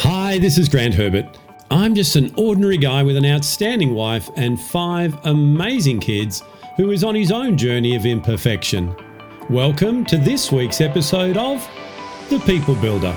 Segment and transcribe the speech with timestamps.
[0.00, 1.38] Hi, this is Grant Herbert.
[1.70, 6.42] I'm just an ordinary guy with an outstanding wife and five amazing kids
[6.76, 8.94] who is on his own journey of imperfection.
[9.48, 11.66] Welcome to this week's episode of
[12.28, 13.16] The People Builder.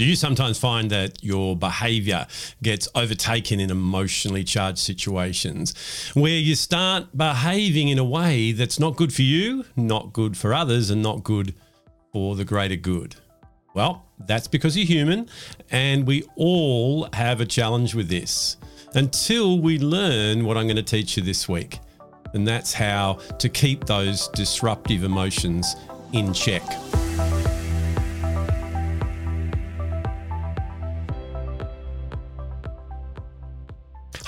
[0.00, 2.26] Do you sometimes find that your behavior
[2.62, 5.74] gets overtaken in emotionally charged situations
[6.14, 10.54] where you start behaving in a way that's not good for you, not good for
[10.54, 11.54] others, and not good
[12.14, 13.16] for the greater good?
[13.74, 15.28] Well, that's because you're human
[15.70, 18.56] and we all have a challenge with this
[18.94, 21.78] until we learn what I'm going to teach you this week.
[22.32, 25.76] And that's how to keep those disruptive emotions
[26.14, 26.62] in check.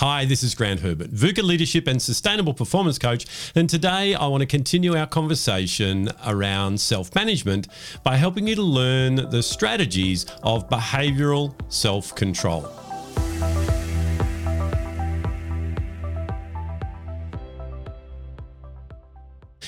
[0.05, 3.25] Hi, this is Grant Herbert, VUCA Leadership and Sustainable Performance Coach.
[3.55, 7.69] And today I want to continue our conversation around self management
[8.03, 12.69] by helping you to learn the strategies of behavioral self control.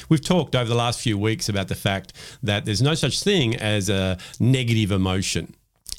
[0.09, 3.55] We've talked over the last few weeks about the fact that there's no such thing
[3.55, 5.55] as a negative emotion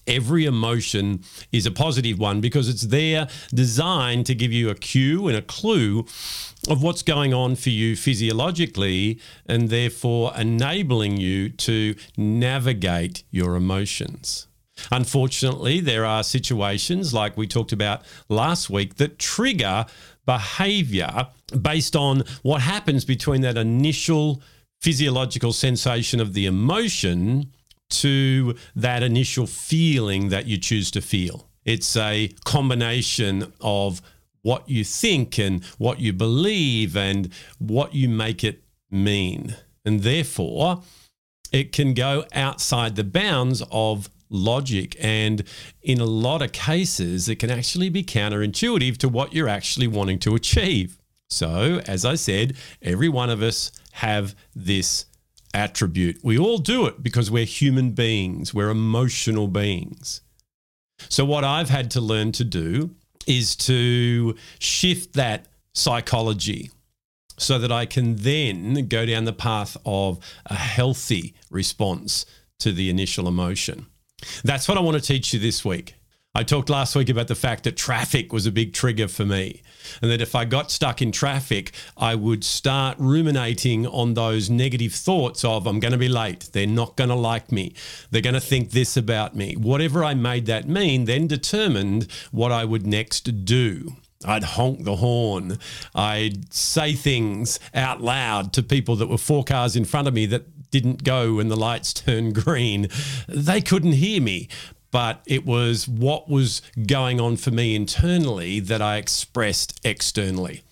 [0.08, 5.28] every emotion is a positive one because it's there designed to give you a cue
[5.28, 6.06] and a clue
[6.68, 14.48] of what's going on for you physiologically and therefore enabling you to navigate your emotions.
[14.92, 19.86] Unfortunately, there are situations like we talked about last week that trigger
[20.26, 21.28] behavior
[21.62, 24.42] based on what happens between that initial
[24.82, 27.52] physiological sensation of the emotion
[27.90, 31.50] to that initial feeling that you choose to feel.
[31.64, 34.02] It's a combination of
[34.42, 39.56] what you think and what you believe and what you make it mean.
[39.84, 40.84] And therefore,
[41.52, 44.96] it can go outside the bounds of logic.
[45.00, 45.44] And
[45.82, 50.20] in a lot of cases, it can actually be counterintuitive to what you're actually wanting
[50.20, 50.98] to achieve.
[51.30, 55.06] So, as I said, every one of us have this
[55.56, 56.20] attribute.
[56.24, 60.22] We all do it because we're human beings, we're emotional beings.
[61.10, 62.92] So, what I've had to learn to do
[63.28, 66.72] is to shift that psychology
[67.38, 72.26] so that I can then go down the path of a healthy response
[72.60, 73.88] to the initial emotion.
[74.44, 75.96] That's what I want to teach you this week.
[76.38, 79.62] I talked last week about the fact that traffic was a big trigger for me,
[80.02, 84.94] and that if I got stuck in traffic, I would start ruminating on those negative
[84.94, 87.74] thoughts of, I'm going to be late, they're not going to like me,
[88.12, 89.56] they're going to think this about me.
[89.56, 93.94] Whatever I made that mean then determined what I would next do.
[94.26, 95.58] I'd honk the horn.
[95.94, 100.26] I'd say things out loud to people that were four cars in front of me
[100.26, 102.90] that didn't go when the lights turned green.
[103.30, 104.50] They couldn't hear me,
[104.96, 110.64] but it was what was going on for me internally that I expressed externally.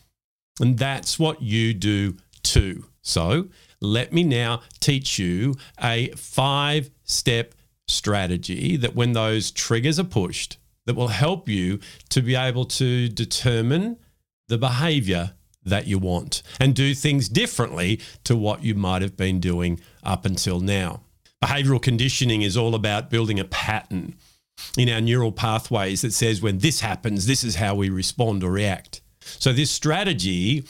[0.61, 2.85] And that's what you do too.
[3.01, 3.49] So
[3.81, 7.53] let me now teach you a five step
[7.89, 10.55] strategy that when those triggers are pushed,
[10.85, 13.97] that will help you to be able to determine
[14.47, 15.33] the behavior
[15.65, 20.23] that you want and do things differently to what you might have been doing up
[20.23, 21.01] until now.
[21.43, 24.15] Behavioral conditioning is all about building a pattern
[24.77, 28.51] in our neural pathways that says when this happens, this is how we respond or
[28.51, 29.01] react.
[29.19, 30.63] So, this strategy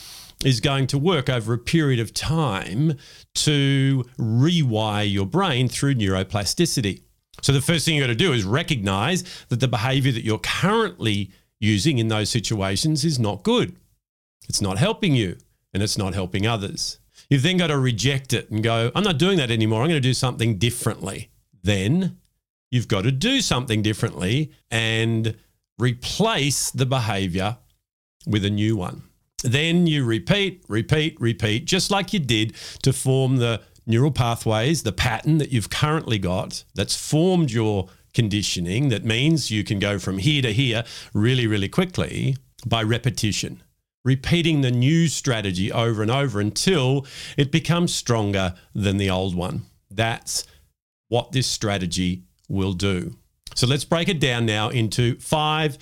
[0.44, 2.98] is going to work over a period of time
[3.36, 7.04] to rewire your brain through neuroplasticity.
[7.44, 10.40] So, the first thing you've got to do is recognize that the behavior that you're
[10.40, 11.30] currently
[11.60, 13.76] using in those situations is not good.
[14.50, 15.38] It's not helping you
[15.72, 16.98] and it's not helping others.
[17.30, 19.82] You've then got to reject it and go, I'm not doing that anymore.
[19.82, 21.30] I'm going to do something differently.
[21.64, 22.18] Then
[22.72, 25.36] you've got to do something differently and
[25.78, 27.58] replace the behavior
[28.28, 29.04] with a new one.
[29.44, 34.94] Then you repeat, repeat, repeat, just like you did to form the neural pathways, the
[34.94, 38.90] pattern that you've currently got that's formed your conditioning.
[38.90, 40.84] That means you can go from here to here
[41.14, 43.62] really, really quickly by repetition
[44.04, 47.06] repeating the new strategy over and over until
[47.38, 49.64] it becomes stronger than the old one.
[49.90, 50.46] That's
[51.10, 53.16] what this strategy will do.
[53.56, 55.78] So let's break it down now into five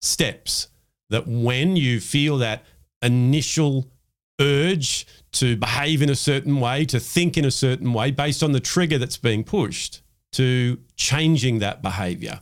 [0.00, 0.68] steps
[1.10, 2.64] that when you feel that
[3.02, 3.90] initial
[4.40, 8.52] urge to behave in a certain way, to think in a certain way based on
[8.52, 10.02] the trigger that's being pushed,
[10.32, 12.40] to changing that behavior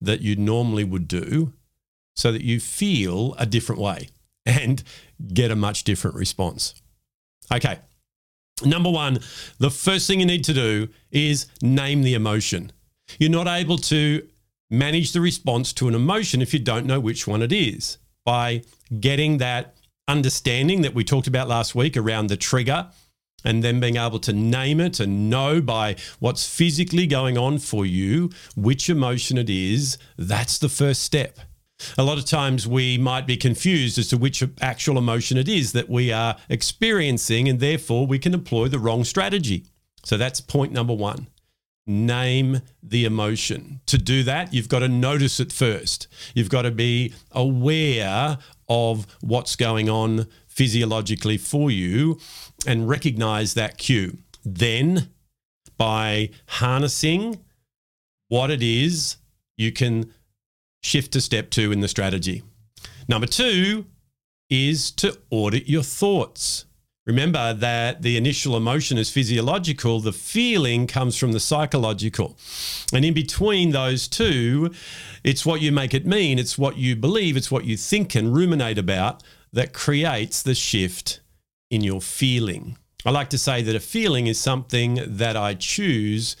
[0.00, 1.52] that you normally would do
[2.14, 4.08] so that you feel a different way
[4.46, 4.82] and
[5.34, 6.74] get a much different response.
[7.52, 7.78] Okay.
[8.64, 9.18] Number one,
[9.58, 12.72] the first thing you need to do is name the emotion.
[13.18, 14.26] You're not able to
[14.70, 17.98] manage the response to an emotion if you don't know which one it is.
[18.24, 18.62] By
[18.98, 19.76] getting that
[20.08, 22.88] understanding that we talked about last week around the trigger
[23.44, 27.84] and then being able to name it and know by what's physically going on for
[27.84, 31.38] you which emotion it is, that's the first step.
[31.98, 35.72] A lot of times we might be confused as to which actual emotion it is
[35.72, 39.66] that we are experiencing, and therefore we can employ the wrong strategy.
[40.04, 41.28] So that's point number one.
[41.86, 43.80] Name the emotion.
[43.86, 46.08] To do that, you've got to notice it first.
[46.34, 48.38] You've got to be aware
[48.68, 52.18] of what's going on physiologically for you
[52.66, 54.18] and recognize that cue.
[54.44, 55.10] Then,
[55.76, 57.44] by harnessing
[58.28, 59.18] what it is,
[59.56, 60.12] you can
[60.86, 62.42] shift to step two in the strategy.
[63.08, 63.86] Number two
[64.48, 66.64] is to audit your thoughts.
[67.06, 72.36] Remember that the initial emotion is physiological, the feeling comes from the psychological.
[72.92, 74.72] And in between those two,
[75.22, 78.34] it's what you make it mean, it's what you believe, it's what you think and
[78.34, 79.22] ruminate about
[79.52, 81.20] that creates the shift
[81.70, 82.76] in your feeling.
[83.04, 86.36] I like to say that a feeling is something that I choose,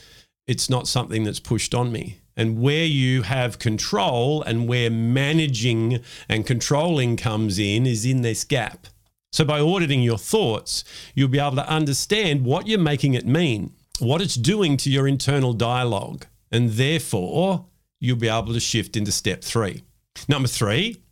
[0.48, 6.00] it's not something that's pushed on me and where you have control and where managing
[6.28, 8.86] and controlling comes in is in this gap.
[9.32, 10.84] So, by auditing your thoughts,
[11.14, 15.08] you'll be able to understand what you're making it mean, what it's doing to your
[15.08, 17.66] internal dialogue, and therefore
[17.98, 19.82] you'll be able to shift into step three.
[20.28, 21.02] Number three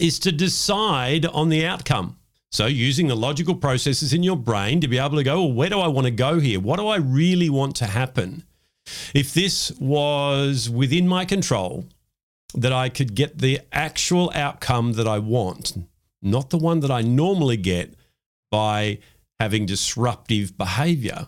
[0.00, 2.18] is to decide on the outcome.
[2.50, 5.70] So, using the logical processes in your brain to be able to go, well, where
[5.70, 6.60] do I want to go here?
[6.60, 8.44] What do I really want to happen?
[9.14, 11.86] If this was within my control,
[12.54, 15.74] that I could get the actual outcome that I want,
[16.22, 17.94] not the one that I normally get
[18.50, 18.98] by
[19.40, 21.26] having disruptive behavior,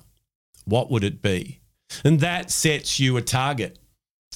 [0.65, 1.61] what would it be?
[2.05, 3.79] And that sets you a target.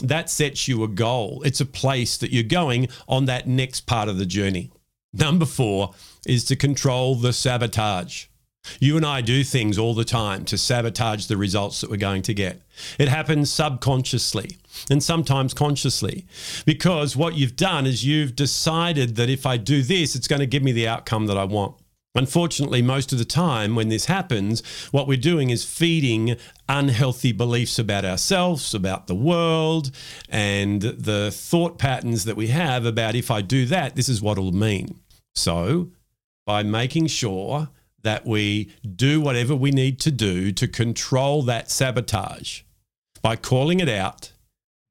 [0.01, 1.43] That sets you a goal.
[1.45, 4.71] It's a place that you're going on that next part of the journey.
[5.13, 5.95] Number four
[6.27, 8.27] is to control the sabotage.
[8.79, 12.23] You and I do things all the time to sabotage the results that we're going
[12.23, 12.63] to get.
[12.99, 14.59] It happens subconsciously
[14.91, 16.27] and sometimes consciously
[16.65, 20.47] because what you've done is you've decided that if I do this, it's going to
[20.47, 21.77] give me the outcome that I want.
[22.15, 26.37] Unfortunately, most of the time when this happens, what we're doing is feeding
[26.69, 29.93] unhealthy beliefs about ourselves, about the world,
[30.29, 34.39] and the thought patterns that we have about if I do that, this is what
[34.39, 34.99] it'll mean.
[35.37, 35.91] So,
[36.47, 37.69] by making sure
[38.03, 42.63] that we do whatever we need to do to control that sabotage
[43.23, 44.33] by calling it out,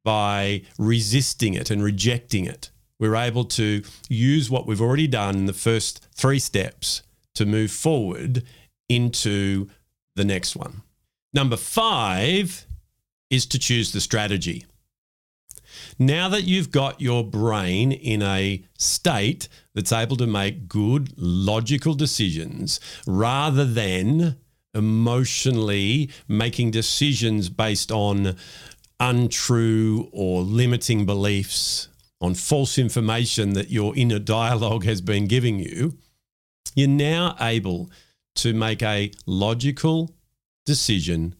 [0.03, 2.71] by resisting it and rejecting it.
[2.99, 7.01] We're able to use what we've already done in the first three steps
[7.35, 8.43] to move forward
[8.89, 9.69] into
[10.15, 10.81] the next one.
[11.33, 12.65] Number five
[13.29, 14.65] is to choose the strategy.
[15.97, 21.93] Now that you've got your brain in a state that's able to make good, logical
[21.93, 24.37] decisions rather than
[24.73, 28.35] emotionally making decisions based on
[28.99, 31.87] untrue or limiting beliefs,
[32.21, 35.97] on false information that your inner dialogue has been giving you,
[36.75, 37.89] you're now able
[38.35, 40.15] to make a logical
[40.65, 41.35] decision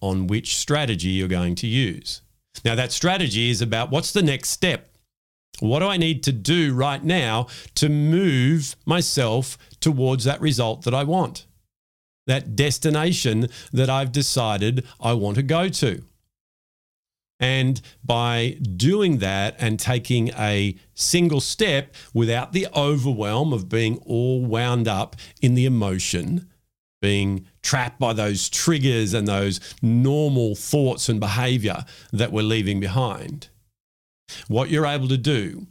[0.00, 2.22] on which strategy you're going to use.
[2.62, 4.90] Now, that strategy is about what's the next step?
[5.60, 7.46] What do I need to do right now
[7.76, 11.46] to move myself towards that result that I want?
[12.26, 16.02] That destination that I've decided I want to go to.
[17.40, 24.44] And by doing that and taking a single step without the overwhelm of being all
[24.44, 26.48] wound up in the emotion,
[27.04, 31.84] being trapped by those triggers and those normal thoughts and behavior
[32.14, 33.48] that we're leaving behind.
[34.48, 35.66] What you're able to do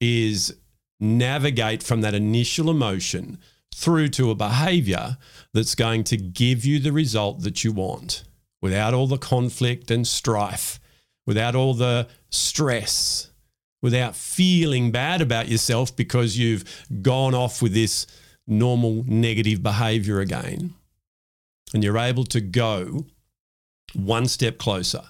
[0.00, 0.54] is
[1.00, 3.38] navigate from that initial emotion
[3.74, 5.18] through to a behavior
[5.52, 8.22] that's going to give you the result that you want
[8.62, 10.78] without all the conflict and strife,
[11.26, 13.32] without all the stress,
[13.82, 18.06] without feeling bad about yourself because you've gone off with this
[18.48, 20.74] normal negative behavior again.
[21.74, 23.06] And you're able to go
[23.94, 25.02] one step closer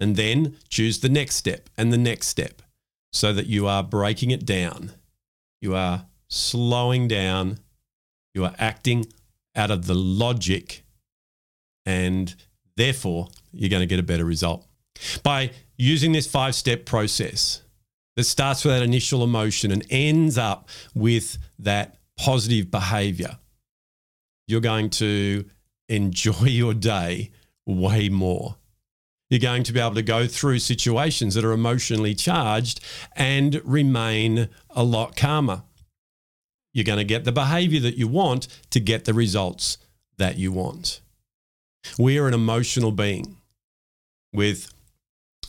[0.00, 2.62] and then choose the next step and the next step
[3.12, 4.92] so that you are breaking it down.
[5.60, 7.58] You are slowing down.
[8.34, 9.06] You are acting
[9.54, 10.82] out of the logic,
[11.84, 12.34] and
[12.76, 14.66] therefore, you're going to get a better result.
[15.22, 17.62] By using this five step process
[18.16, 23.36] that starts with that initial emotion and ends up with that positive behavior.
[24.46, 25.44] you're going to
[25.88, 27.30] enjoy your day
[27.66, 28.56] way more.
[29.28, 32.80] You're going to be able to go through situations that are emotionally charged
[33.16, 35.64] and remain a lot calmer.
[36.72, 39.78] You're going to get the behavior that you want to get the results
[40.18, 41.00] that you want.
[41.98, 43.38] We are an emotional being
[44.32, 44.72] with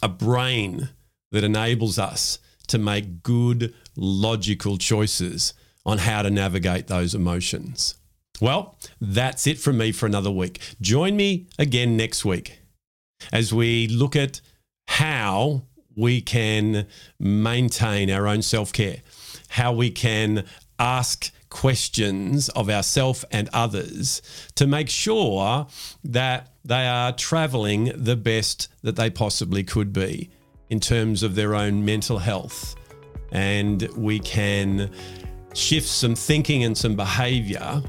[0.02, 0.90] a brain
[1.32, 5.54] that enables us to make good, logical choices
[5.86, 7.96] on how to navigate those emotions.
[8.42, 10.60] Well, that's it from me for another week.
[10.82, 12.60] Join me again next week
[13.32, 14.42] as we look at
[14.88, 15.64] how
[15.96, 16.88] we can
[17.20, 18.98] maintain our own self care,
[19.50, 20.46] how we can
[20.80, 24.22] ask questions of ourselves and others
[24.56, 25.68] to make sure
[26.04, 30.32] that they are traveling the best that they possibly could be
[30.70, 32.76] in terms of their own mental health.
[33.32, 34.92] And we can
[35.54, 37.82] shift some thinking and some behavior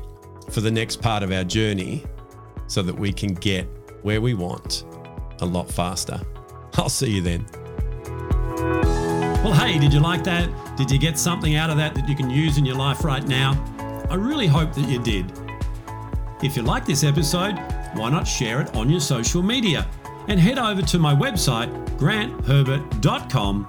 [0.50, 2.04] for the next part of our journey
[2.66, 3.66] so that we can get
[4.02, 4.84] where we want
[5.40, 6.20] a lot faster.
[6.74, 7.46] I'll see you then.
[9.42, 10.48] Well, hey, did you like that?
[10.76, 13.26] Did you get something out of that that you can use in your life right
[13.26, 13.52] now?
[14.10, 15.32] I really hope that you did.
[16.42, 17.58] If you like this episode,
[17.94, 19.86] why not share it on your social media?
[20.28, 23.68] And head over to my website, grantherbert.com,